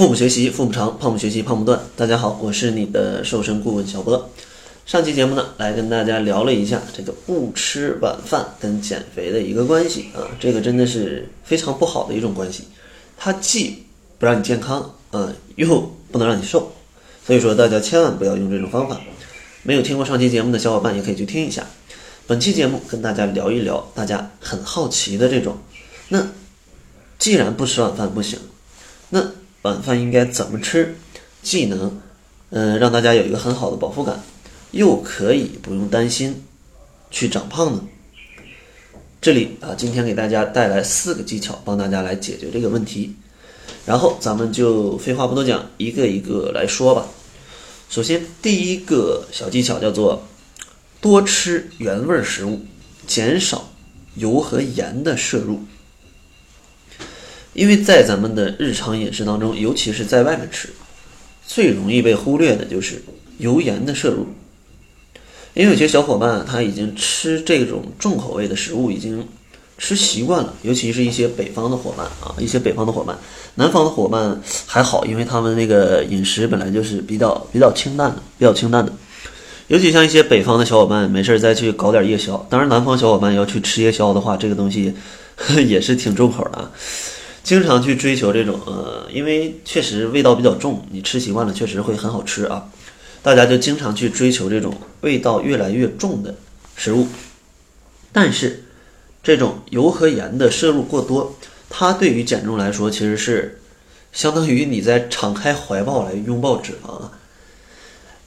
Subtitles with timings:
[0.00, 1.78] 腹部学习腹部长，胖不学习胖不断。
[1.94, 4.30] 大家好，我是你的瘦身顾问小波。
[4.86, 12.64] 上期节目呢，来跟大家聊了一下这个不吃晚饭跟减肥的一个关系啊，这个真的是非常不好的一种关系，
[13.18, 13.84] 它既
[14.18, 16.72] 不让你健康啊，又不能让你瘦，
[17.26, 18.98] 所以说大家千万不要用这种方法。
[19.64, 21.66] 没有听过上期节目的小伙伴也可以去听一下。
[22.26, 25.58] 本期节目跟大家聊一聊大家很好奇的这种，
[26.08, 26.26] 那
[27.18, 28.38] 既然不吃晚饭不行，
[29.10, 29.32] 那
[29.62, 30.96] 晚饭应该怎么吃，
[31.42, 32.00] 既能，
[32.50, 34.22] 嗯，让大家有一个很好的饱腹感，
[34.70, 36.44] 又可以不用担心
[37.10, 37.82] 去长胖呢？
[39.20, 43.14] 这里啊，今天给大家带来四个技巧，帮大家来解决这个问题。
[43.84, 47.06] 然后咱们就废话不多讲，一个一个来说吧。
[47.90, 50.26] 首先，第一个小技巧叫做
[51.02, 52.60] 多吃原味食物，
[53.06, 53.70] 减少
[54.14, 55.60] 油和盐的摄入。
[57.52, 60.68] 因为在咱们的日常饮食当中，尤其是在外面吃，
[61.46, 63.02] 最容易被忽略的就是
[63.38, 64.26] 油盐的摄入。
[65.54, 69.26] 因为有些小伙伴他已经吃这种重口味的食物已经
[69.78, 73.18] 吃习惯了，尤其是一些北方的伙伴啊，一些北方的伙伴，
[73.56, 78.92] 南方的伙伴还好，因为他们那个饮食本来就是比较比较清淡的，比较清淡的。
[79.66, 82.46] 尤其像一些北方的小伙伴，没事再去搞点夜宵。
[82.48, 84.94] 当然，南方小伙伴要去吃夜宵的话，这个东西
[85.66, 86.70] 也是挺重口的啊。
[87.50, 92.68] 经常去追求这种，呃，因为确实味道比较重，你吃习惯了，确实会很好吃啊。
[93.24, 96.32] 大家就经常去追求这种味道越来越重的
[96.76, 97.08] 食物，
[98.12, 98.62] 但是
[99.20, 101.34] 这种油和盐的摄入过多，
[101.68, 103.60] 它对于减重来说，其实是
[104.12, 107.10] 相当于你在敞开怀抱来拥抱脂肪啊。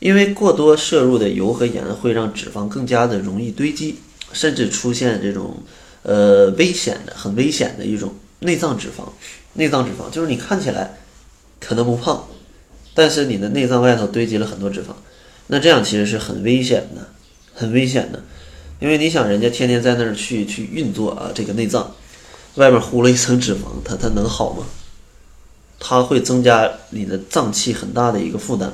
[0.00, 4.00] 因为过多摄入的油和盐会让脂肪更加的容易堆积，
[4.32, 5.62] 甚至出现这种
[6.02, 8.12] 呃危险的、很危险的一种。
[8.42, 9.08] 内脏脂肪，
[9.54, 10.98] 内脏脂肪就是你看起来
[11.60, 12.24] 可能不胖，
[12.94, 14.94] 但是你的内脏外头堆积了很多脂肪，
[15.46, 17.08] 那这样其实是很危险的，
[17.54, 18.22] 很危险的，
[18.80, 21.94] 因为你想人家天天在那儿去去运作啊，这个内脏
[22.56, 24.66] 外面糊了一层脂肪，它它能好吗？
[25.78, 28.72] 它会增加你的脏器很大的一个负担，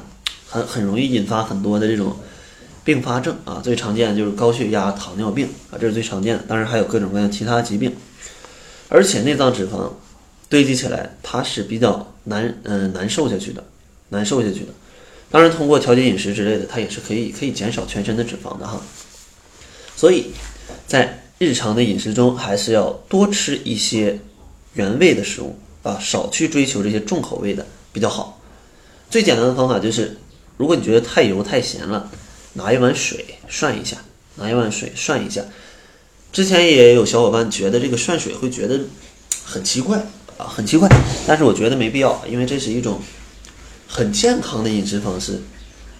[0.49, 2.17] 很很容易引发很多的这种
[2.85, 7.95] 并发症啊，最常见的就是高血压、糖尿病啊，这是最常见的，当然还有各种各样其他疾病。
[8.89, 9.93] 而且内脏脂肪
[10.49, 13.63] 堆积起来，它是比较难，嗯，难受下去的，
[14.09, 14.73] 难受下去的。
[15.31, 18.81] 当然，通过调节饮食之类的，它也是可以可以减少全身的脂肪的哈。
[19.95, 20.29] 所以，
[20.87, 24.19] 在日常的饮食中，还是要多吃一些
[24.73, 28.41] 原味的食物啊，少去追求这些重口味的比较好。
[29.11, 30.17] 最简单的方法就是，
[30.57, 32.11] 如果你觉得太油太咸了，
[32.55, 33.99] 拿一碗水涮一下，
[34.37, 35.45] 拿一碗水涮一下。
[36.33, 38.81] 之前也有小伙伴觉得这个涮水会觉得
[39.45, 39.99] 很奇怪
[40.37, 40.89] 啊，很奇怪。
[41.27, 43.01] 但是我觉得没必要，因为这是一种
[43.87, 45.41] 很健康的饮食方式。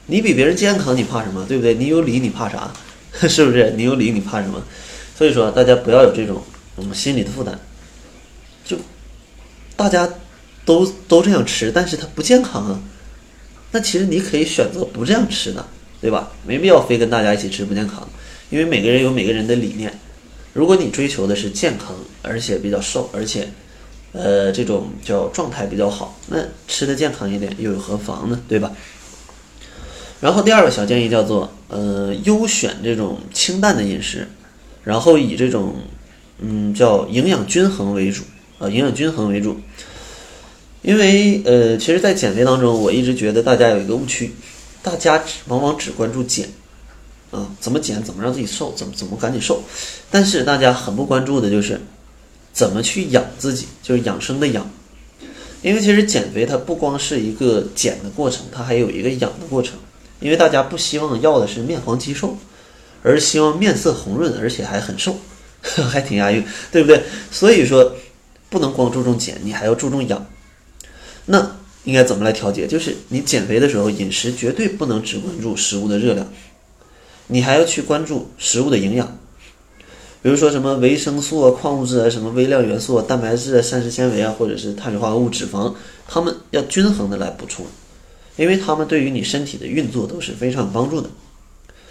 [0.07, 1.45] 你比别人健康，你怕什么？
[1.47, 1.75] 对不对？
[1.75, 2.73] 你有理，你怕啥？
[3.27, 3.73] 是不是？
[3.77, 4.63] 你有理，你怕什么？
[5.17, 6.43] 所以说，大家不要有这种
[6.77, 7.59] 嗯心理的负担。
[8.65, 8.77] 就
[9.77, 10.09] 大家
[10.65, 12.81] 都都这样吃，但是它不健康啊。
[13.73, 15.67] 那其实你可以选择不这样吃的，
[16.01, 16.31] 对吧？
[16.47, 18.09] 没必要非跟大家一起吃不健康，
[18.51, 19.99] 因为每个人有每个人的理念。
[20.59, 23.49] 如果你追求的是健康，而且比较瘦，而且，
[24.11, 28.41] 呃，这种叫状态比较好，那吃的健康一点又有何妨呢？
[28.49, 28.73] 对吧？
[30.21, 34.27] 然后第二个小建议叫做，呃，优选这种清淡的饮食，
[34.83, 35.77] 然后以这种，
[36.41, 38.25] 嗯，叫营养均衡为主，
[38.59, 39.61] 啊，营养均衡为主。
[40.83, 44.33] 因为，呃，其实，在减肥当中，我一直觉得大家有一个误区，
[44.83, 46.49] 大家只往往只关注减。
[47.31, 48.03] 啊，怎么减？
[48.03, 48.73] 怎么让自己瘦？
[48.75, 49.63] 怎么怎么赶紧瘦？
[50.11, 51.81] 但是大家很不关注的就是，
[52.53, 54.71] 怎么去养自己，就是养生的养。
[55.61, 59.75] 因为其实减肥它不光是一个减的过程，它还有一个养的过程。
[60.21, 62.37] 因为大家不希望要的是面黄肌瘦，
[63.03, 65.17] 而希望面色红润，而且还很瘦，
[65.91, 67.03] 还挺押韵，对不对？
[67.31, 67.95] 所以说，
[68.49, 70.27] 不能光注重减，你还要注重养。
[71.27, 72.67] 那应该怎么来调节？
[72.67, 76.33] 就是你减肥的时候，饮食绝对不能只关注食物的热量。
[77.29, 79.19] 你还要去关注食物的营养，
[80.21, 85.73] 比如说什么维生素啊、矿物质啊、什么微量元素啊、蛋白质啊、膳食纤维啊，或者是碳水化合物、脂肪，
[86.07, 87.65] 它们要均衡的来补充，
[88.37, 91.09] 因为它们对于你身体的运作都是非常有帮助的，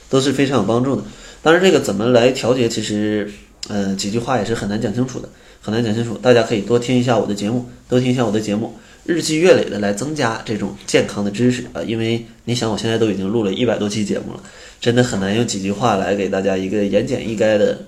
[0.09, 1.03] 都是非常有帮助的。
[1.43, 3.31] 当然，这个怎么来调节，其实，
[3.67, 5.29] 呃，几句话也是很难讲清楚的，
[5.61, 6.17] 很难讲清楚。
[6.17, 8.73] 大家可以多听一下我的节目，多听一下我的节目。
[9.07, 14.43] 日积月累的来增加这种健康的知识啊，因为你想，我现在都已经录了一百多期节目了，
[14.81, 17.79] 真的很难用几句话来给大家一个言简意赅的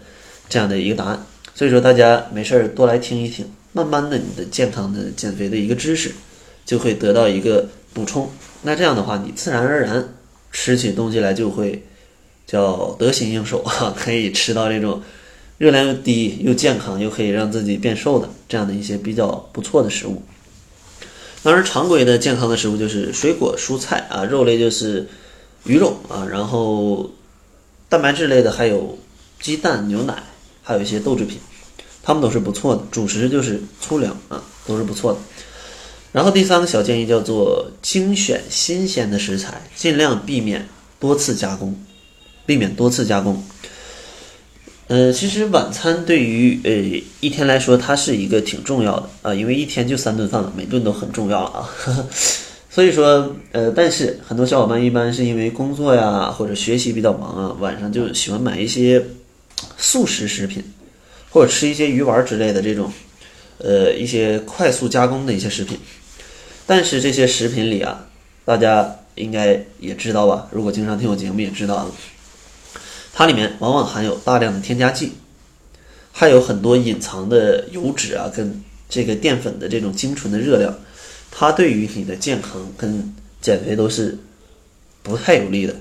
[0.48, 1.26] 这样的一个答案。
[1.54, 6.14] 所以说，大家没事儿多来听一听，慢慢的，你的健康的减肥的一个知识
[6.66, 8.30] 就会得到一个补充。
[8.62, 10.14] 那这样的话，你自然而然
[10.54, 11.84] 吃起东西来就会
[12.48, 15.02] 叫得心应手啊， 可以吃到这种
[15.58, 20.24] 热量又低又健康又可以让自己变瘦的这样的一些比较不错的食物。
[21.42, 25.08] 当然，常规的健康的食物就是水果、蔬菜啊，肉类就是
[25.64, 27.10] 鱼肉啊，然后
[27.88, 28.98] 蛋白质类的还有
[29.40, 30.22] 鸡蛋、牛奶，
[30.62, 31.40] 还有一些豆制品，
[32.04, 32.84] 它们都是不错的。
[32.92, 35.20] 主食就是粗粮啊，都是不错的。
[36.12, 40.68] 然后第三个小建议叫做精选新鲜的食材，尽量避免
[41.00, 41.74] 多次加工，
[42.46, 43.42] 避免多次加工。
[44.90, 51.70] 呃，其实晚餐对于呃一天来说，它是一个挺重要的啊，因为一天就三顿饭了，每顿都很重要了啊。
[52.72, 59.06] 所以说，呃，但是很多小伙伴一般是因为工作呀或者学习比较忙啊，晚上就喜欢买一些
[59.78, 60.64] 速食食品，
[61.30, 62.92] 或者吃一些鱼丸之类的这种，
[63.60, 65.78] 呃，一些快速加工的一些食品。
[66.66, 68.08] 但是这些食品里啊，
[68.44, 70.48] 大家应该也知道吧？
[70.50, 71.88] 如果经常听我节目，也知道。
[73.20, 75.12] 它里面往往含有大量的添加剂，
[76.14, 80.74] 还有很多隐藏的油脂啊，跟这个淀粉的这种精纯的热量，
[81.30, 84.18] 它对于你的健康跟减肥都是
[85.04, 85.76] 不太有利的，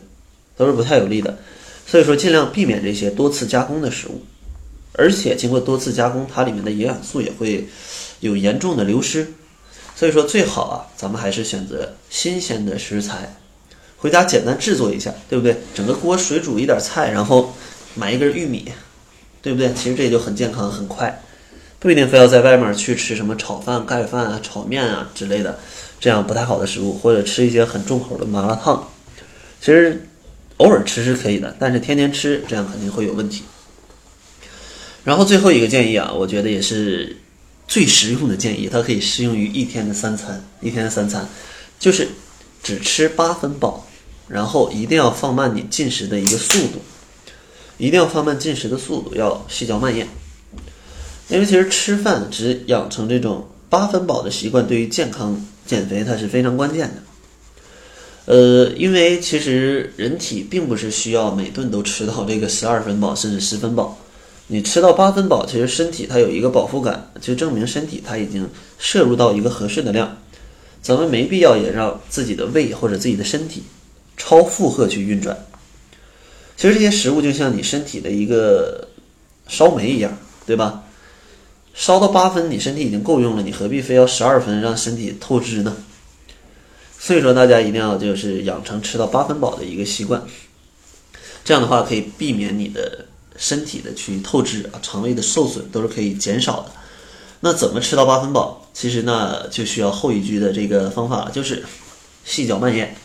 [0.56, 1.38] 都是不太有利的。
[1.87, 4.20] 所以说，尽量避免这些多次加工的食物，
[4.94, 7.69] 而且经过多次加工，它里面的营养素也会
[8.19, 9.32] 有严重的流失。
[9.94, 13.32] 所以说，最好啊，咱们还是选择新鲜的食材。
[13.98, 15.56] 回家简单制作一下，对不对？
[15.74, 17.52] 整个锅水煮一点菜，然后
[17.94, 18.64] 买一根玉米，
[19.42, 19.72] 对不对？
[19.74, 21.20] 其实这也就很健康很快，
[21.80, 25.58] 不一定非要在外面去吃什么炒饭、盖饭啊、炒面啊之类的，
[25.98, 28.88] 这样不太好的食物，或者吃一些很重口的麻辣烫。
[29.60, 30.06] 其实
[30.58, 33.42] 偶尔吃是可以的，但是天天吃这样肯定会有问题。
[35.02, 37.16] 然后最后一个建议啊，我觉得也是
[37.66, 41.26] 最实用的建议，它可以适用于一天的三餐，一天的三餐
[41.80, 42.06] 就是
[42.62, 43.88] 只吃八分饱。
[44.28, 46.80] 然后一定要放慢你进食的一个速度，
[47.78, 50.06] 一定要放慢进食的速度，要细嚼慢咽。
[51.28, 57.02] 因为其实吃饭只养成这种八分饱的习惯，对于健康减肥它是非常关键的。
[58.26, 63.98] 呃，因为其实人体并不是需要每顿都吃到这个十二分饱甚至十分饱，
[64.48, 68.48] 你吃到八分饱，其实身体它有一个饱腹感，就证明身体它已经
[68.78, 70.19] 摄入到一个合适的量。
[70.82, 73.62] 咱们没必要也让自己的胃或者自己的身体。
[74.19, 75.47] 超负荷去运转，
[76.56, 78.88] 其实这些食物就像你身体的一个
[79.47, 80.82] 烧煤一样，对吧？
[81.73, 85.76] 烧到八分，你身体已经够用了，你何必非要十二分让身体透支呢？
[86.99, 90.20] 所以说，大家一定要就是养成吃到八分饱的一个习惯，
[91.44, 93.06] 这样的话可以避免你的
[93.37, 96.73] 身体的去透支啊，肠胃的受损都是可以减少的。
[97.41, 98.69] 那怎么吃到八分饱？
[98.75, 101.65] 其实呢，就需要后一句的这个方法，就是
[102.25, 102.97] 细嚼慢咽。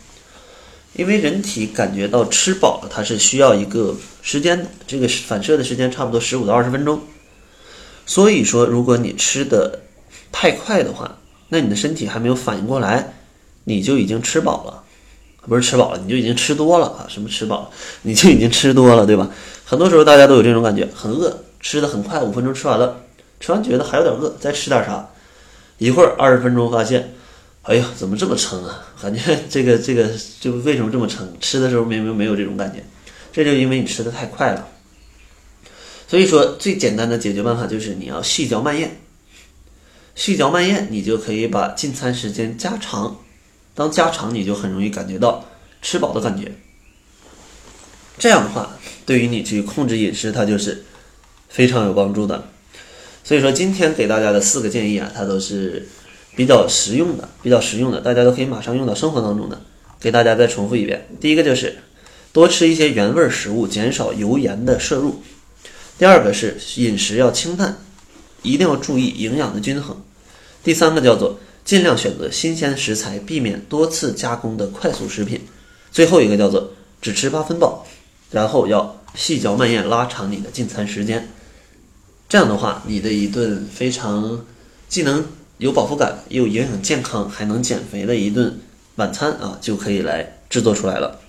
[0.96, 7.02] 因为人体感觉到吃饱了，它是需要一个时间的，这个反射的时间差不多十五到二十分钟。
[8.06, 9.80] 所以说，如果你吃的
[10.32, 11.18] 太快的话，
[11.50, 13.14] 那你的身体还没有反应过来，
[13.64, 14.84] 你就已经吃饱了，
[15.48, 17.06] 不是吃饱了，你就已经吃多了啊！
[17.10, 17.70] 什么吃饱了，
[18.04, 19.30] 你就已经吃多了，对吧？
[19.66, 23.02] 很多时候大家都有这种感觉，很饿，吃的很快，五分钟吃完了，
[23.40, 25.10] 吃完觉得还有点饿，再吃点啥，
[25.80, 27.14] 一会儿二十分钟发现。
[27.64, 28.86] 哎呀，怎么这么撑啊？
[29.02, 30.10] 感觉这个这个
[30.42, 31.26] 就为什么这么撑？
[31.40, 32.84] 吃的时候明明没有这种感觉，
[33.32, 34.68] 这就因为你吃的太快了。
[36.06, 39.00] 所以说，最简单的解决办法就是你要细嚼慢咽，
[40.14, 43.16] 细嚼慢咽，你就可以把进餐时间加长。
[43.74, 45.46] 当加长，你就很容易感觉到
[45.82, 46.52] 吃饱的感觉。
[48.18, 50.84] 这样的话，对于你去控制饮食，它就是
[51.48, 52.46] 非常有帮助的。
[53.24, 55.88] 所以说，今天给大家的四个建议啊，它都是。
[56.36, 59.62] 比较实用的，比较实用的，大家都可以马上用到生活当中的。
[60.00, 61.78] 给大家再重复一遍：第一个就是
[62.34, 65.22] 多吃一些原味食物，减少油盐的摄入；
[65.98, 67.78] 第二个是饮食要清淡，
[68.42, 69.96] 一定要注意营养的均衡；
[70.62, 75.40] 第三个叫做尽量选择新鲜食材，避免多次加工的快速食品；
[75.92, 77.88] 最后一个叫做只吃八分饱，
[78.32, 81.30] 然后要细嚼慢咽，拉长你的进餐时间。
[82.28, 84.44] 这样的话，你的一顿非常
[84.90, 85.26] 既能
[85.58, 88.60] 有饱腹感又营养健康还能减肥的一顿
[88.96, 91.20] 晚餐啊，就可以来制作出来了。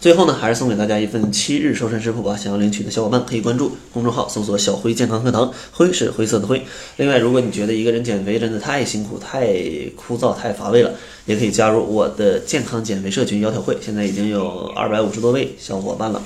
[0.00, 2.34] 最后呢，还是送给大家一份七日瘦身食谱吧。
[2.34, 6.62] 想要领取的小伙伴可以关注公众号，搜索“小辉健康课堂”，辉是灰色的灰。
[6.96, 9.52] 另外，如果你觉得一个人减肥真的太辛苦、太
[9.96, 10.94] 枯燥、太乏味了，
[11.26, 16.22] 也可以加入我的健康减肥社群“窈窕会”，现在已经有二百五十多位小伙伴了。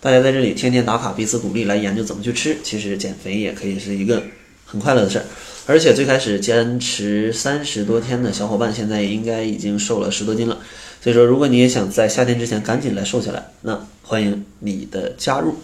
[0.00, 2.56] 大家在这里天天打卡，彼此鼓励，来研究怎么去吃。
[2.62, 4.22] 其实减肥也可以是一个
[4.64, 5.24] 很快乐的事儿。
[5.66, 10.58] 而且最开始坚持三十多天的小伙伴，现在应该已经瘦了十多斤了。
[11.02, 15.54] 所以说，如果你也想在夏天之前赶紧来瘦下来，那欢迎你的加入。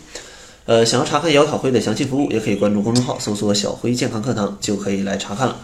[0.64, 5.56] 呃，想要查看窈窕会的详细服务，也可以关注公众号，搜索“小辉健康课堂”就可以来查看了。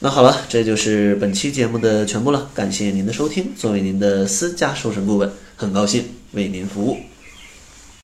[0.00, 3.52] 那好了，这就是本期节目的全部了，感谢您的收听。
[3.56, 6.98] 作为您的私家瘦身顾问，很高兴为您服务。